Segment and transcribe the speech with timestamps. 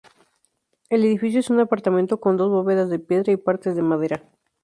[0.89, 4.23] El edificio es una apartamento con dos bóvedas de piedra y partes de madera.